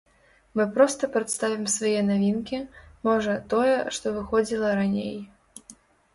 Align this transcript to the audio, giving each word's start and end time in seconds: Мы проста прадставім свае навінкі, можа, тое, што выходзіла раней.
Мы 0.59 0.63
проста 0.77 1.09
прадставім 1.15 1.65
свае 1.73 1.99
навінкі, 2.07 2.57
можа, 3.09 3.37
тое, 3.53 3.77
што 4.01 4.17
выходзіла 4.19 4.75
раней. 4.83 5.15